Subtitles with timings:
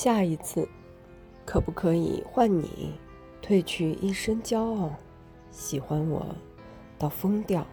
[0.00, 0.68] 下一次
[1.44, 2.92] 可不可以换你
[3.42, 4.94] 褪去一身骄傲
[5.50, 6.24] 喜欢我
[6.96, 7.66] 到疯掉。